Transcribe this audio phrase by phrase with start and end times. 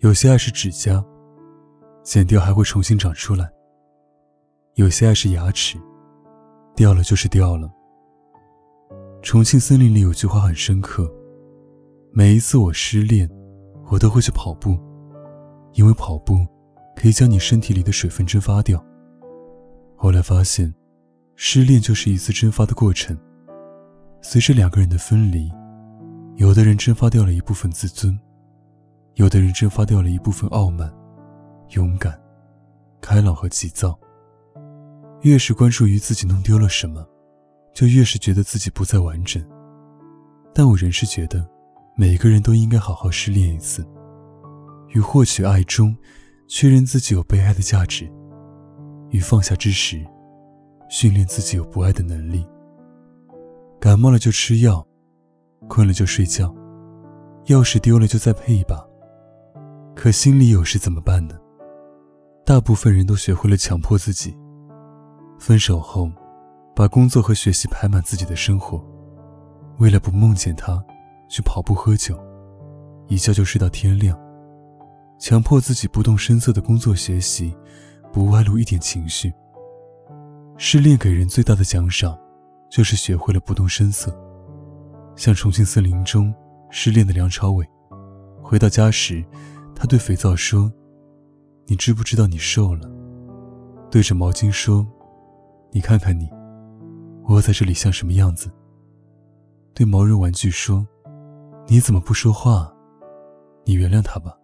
[0.00, 1.04] 有些爱是指甲，
[2.04, 3.44] 剪掉还会重新长出来；
[4.74, 5.76] 有些爱是牙齿，
[6.76, 7.68] 掉了就是掉了。
[9.22, 11.12] 重庆森林里有句话很深刻：
[12.12, 13.28] 每一次我失恋，
[13.90, 14.78] 我都会去跑步，
[15.72, 16.46] 因为跑步
[16.94, 18.80] 可以将你身体里的水分蒸发掉。
[19.96, 20.72] 后来发现，
[21.34, 23.18] 失恋就是一次蒸发的过程。
[24.22, 25.50] 随着两个人的分离，
[26.36, 28.16] 有的人蒸发掉了一部分自尊，
[29.18, 30.88] 有的人蒸发掉了一部分傲慢、
[31.70, 32.16] 勇敢、
[33.00, 33.98] 开朗和急躁。
[35.22, 37.04] 越是关注于自己弄丢了什么，
[37.74, 39.44] 就越是觉得自己不再完整。
[40.54, 41.44] 但我仍是觉得，
[41.96, 43.84] 每个人都应该好好失恋一次，
[44.90, 45.96] 于获取爱中，
[46.46, 48.08] 确认自己有被爱的价值。
[49.10, 50.00] 与放下之时，
[50.88, 52.46] 训练自己有不爱的能力。
[53.80, 54.86] 感冒了就吃药，
[55.66, 56.54] 困了就睡觉，
[57.46, 58.87] 钥匙丢了就再配一把。
[59.98, 61.34] 可心里有事怎么办呢？
[62.46, 64.32] 大部分人都学会了强迫自己。
[65.40, 66.08] 分手后，
[66.72, 68.80] 把工作和学习排满自己的生活，
[69.78, 70.80] 为了不梦见他，
[71.28, 72.16] 去跑步喝酒，
[73.08, 74.16] 一觉就睡到天亮，
[75.18, 77.52] 强迫自己不动声色的工作学习。
[78.12, 79.32] 不外露一点情绪。
[80.56, 82.16] 失恋给人最大的奖赏，
[82.70, 84.16] 就是学会了不动声色。
[85.16, 86.32] 像重庆森林中
[86.70, 87.68] 失恋的梁朝伟，
[88.40, 89.22] 回到家时，
[89.78, 90.70] 他对肥皂说
[91.66, 92.90] ：“你知不知道你瘦了？”
[93.90, 94.84] 对着毛巾说
[95.70, 96.28] ：“你看看你，
[97.28, 98.50] 窝在这里像什么样子？”
[99.72, 100.84] 对毛绒玩具说
[101.68, 102.74] ：“你怎么不说话？
[103.64, 104.36] 你原谅他吧。”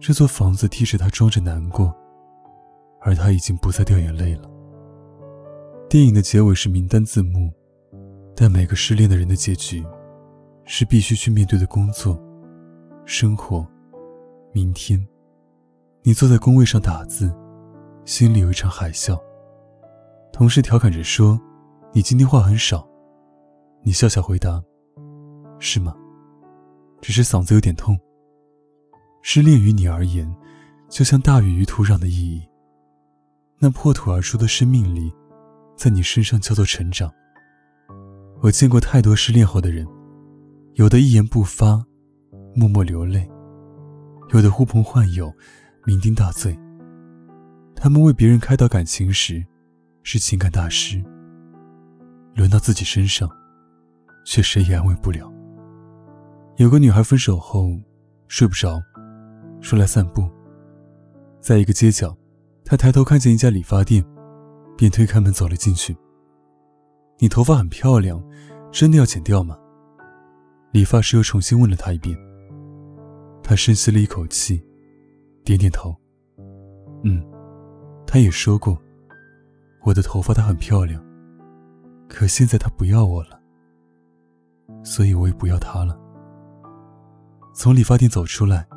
[0.00, 1.94] 这座房子替着他装着难过。
[3.00, 4.50] 而他已经不再掉眼泪了。
[5.88, 7.48] 电影的结尾是名单字幕，
[8.34, 9.86] 但每个失恋的人的结局，
[10.64, 12.20] 是必须去面对的工作、
[13.04, 13.64] 生活、
[14.58, 15.00] 明天。
[16.02, 17.32] 你坐在工位上打字，
[18.04, 19.16] 心里有一场海啸。
[20.32, 21.40] 同事调侃着说
[21.94, 22.84] ：“你今天话很少。”
[23.84, 24.60] 你笑笑回答
[25.60, 25.94] ：“是吗？
[27.00, 27.96] 只是嗓子有点痛。”
[29.22, 30.28] 失恋于你而言，
[30.88, 32.42] 就像大雨于土壤的意义。
[33.60, 35.12] 那破土而出的生命力，
[35.76, 37.08] 在你身上叫做成长。
[38.40, 39.86] 我见过太多失恋后的人，
[40.74, 41.84] 有的一言不发，
[42.56, 43.20] 默默流泪；
[44.30, 45.32] 有的呼朋唤友，
[45.86, 46.58] 酩酊大醉。
[47.74, 49.42] 他们为别人开导感情时，
[50.02, 51.02] 是情感大师；
[52.34, 53.26] 轮到自己身上，
[54.26, 55.32] 却谁也安慰不了。
[56.56, 57.70] 有个女孩分手后，
[58.26, 58.78] 睡不着，
[59.62, 60.28] 出来散步，
[61.40, 62.14] 在一个街角。
[62.66, 64.04] 他抬头看见一家理发店，
[64.76, 65.96] 便推开门走了进去。
[67.18, 68.22] 你头发很漂亮，
[68.70, 69.56] 真的要剪掉吗？
[70.72, 72.14] 理发师又重新问了他一遍。
[73.48, 74.62] 他深吸了一口气，
[75.42, 75.96] 点点头。
[77.02, 77.24] 嗯，
[78.06, 78.78] 他也说过，
[79.84, 81.02] 我的头发它很漂亮，
[82.10, 83.40] 可现在她不要我了，
[84.84, 85.98] 所以我也不要他了。
[87.54, 88.68] 从理发店走出来，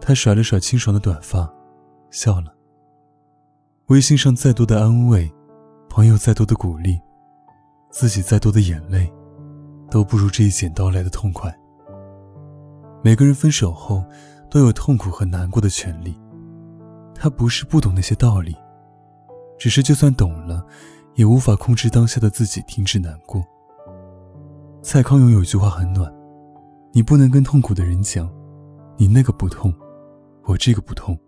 [0.00, 1.48] 他甩了甩清爽的短发，
[2.10, 2.52] 笑了。
[3.86, 5.32] 微信上再多的安慰，
[5.88, 6.98] 朋友再多的鼓励，
[7.92, 9.08] 自己再多的眼泪，
[9.88, 11.56] 都不如这一剪刀来的痛快。
[13.02, 14.04] 每个人分手后
[14.50, 16.18] 都有痛苦和难过的权利，
[17.14, 18.56] 他不是不懂那些道理，
[19.58, 20.64] 只是就算懂了，
[21.14, 23.44] 也无法控制当下的自己停止难过。
[24.82, 26.12] 蔡康永有一句话很暖：
[26.92, 28.30] 你不能跟痛苦的人讲，
[28.96, 29.72] 你那个不痛，
[30.44, 31.18] 我这个不痛。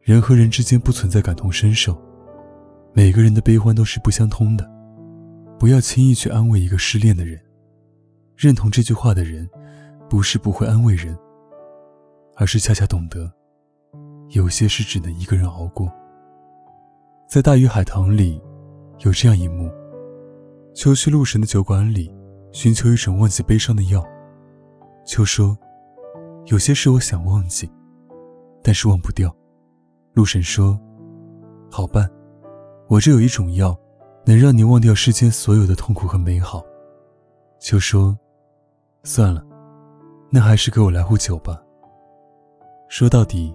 [0.00, 1.96] 人和人之间不存在感同身受，
[2.92, 4.68] 每个人的悲欢都是不相通的。
[5.58, 7.40] 不要轻易去安慰一个失恋的人。
[8.36, 9.48] 认同这句话的人，
[10.12, 11.18] 不是不会安慰人，
[12.36, 13.32] 而是恰恰懂得，
[14.28, 15.90] 有些事只能一个人熬过。
[17.26, 18.38] 在《大鱼海棠》里，
[18.98, 19.72] 有这样一幕：
[20.74, 22.14] 秋去鹿神的酒馆里，
[22.52, 24.04] 寻求一种忘记悲伤的药。
[25.06, 25.56] 秋说
[26.44, 27.66] ：“有些事我想忘记，
[28.62, 29.34] 但是忘不掉。”
[30.12, 30.78] 陆神说
[31.72, 32.06] ：“好办，
[32.86, 33.74] 我这有一种药，
[34.26, 36.62] 能让你忘掉世间所有的痛苦和美好，
[37.58, 38.14] 秋说
[39.04, 39.42] 算了，
[40.34, 41.62] 那还是给我来壶酒吧。
[42.88, 43.54] 说到底，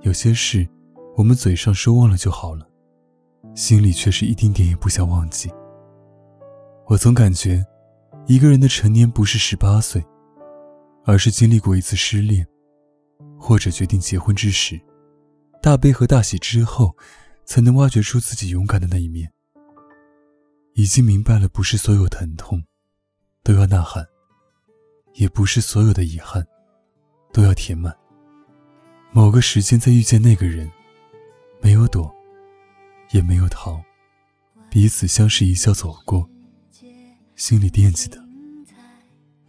[0.00, 0.66] 有些事
[1.14, 2.66] 我们嘴上说忘了就好了，
[3.54, 5.50] 心里却是一丁点也不想忘记。
[6.86, 7.62] 我总感觉，
[8.26, 10.02] 一个人的成年不是十八岁，
[11.04, 12.46] 而是经历过一次失恋，
[13.38, 14.80] 或者决定结婚之时，
[15.60, 16.96] 大悲和大喜之后，
[17.44, 19.30] 才能挖掘出自己勇敢的那一面。
[20.72, 22.64] 已经明白了，不是所有疼痛
[23.42, 24.06] 都要呐喊，
[25.14, 26.46] 也不是所有的遗憾
[27.32, 27.94] 都要填满。
[29.10, 30.70] 某个时间再遇见那个人，
[31.60, 32.14] 没有躲，
[33.10, 33.80] 也没有逃，
[34.70, 36.28] 彼此相视一笑走过，
[37.34, 38.22] 心里惦记的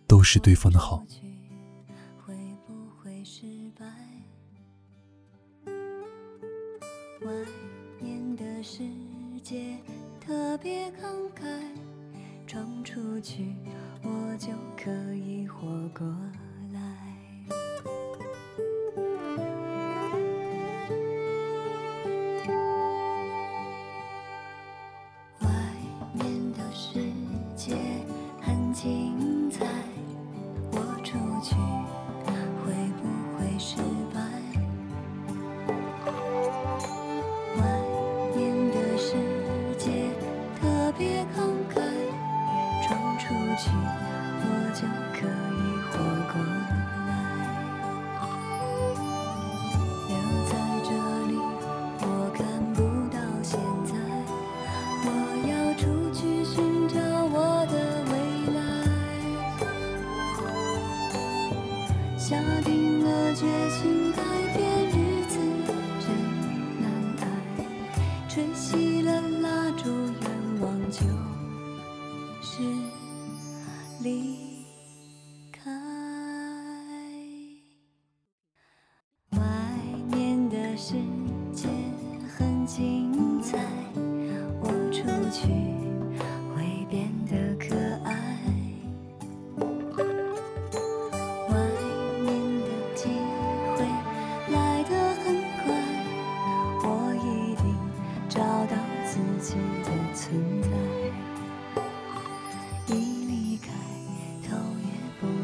[0.08, 1.06] 都是对方的好。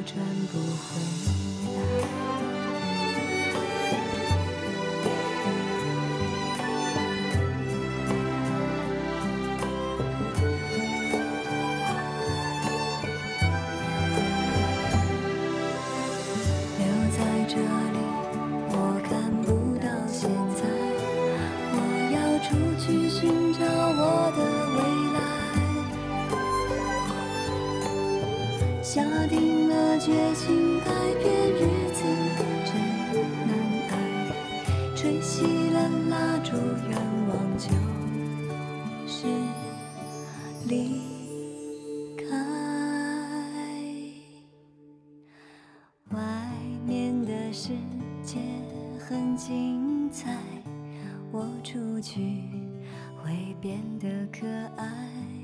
[0.06, 1.02] 转不回
[1.90, 1.95] 来。
[29.28, 32.04] 定了决心改变日子
[32.66, 32.74] 真
[33.48, 33.50] 难
[33.90, 33.94] 挨
[34.96, 36.56] 吹熄了蜡烛
[36.90, 36.98] 愿
[37.30, 37.70] 望就
[39.08, 39.26] 是
[40.68, 41.02] 离
[42.18, 42.26] 开。
[46.12, 46.20] 外
[46.86, 47.70] 面的世
[48.24, 48.38] 界
[49.00, 50.38] 很精彩
[51.32, 52.44] 我出去
[53.24, 55.35] 会变得可爱。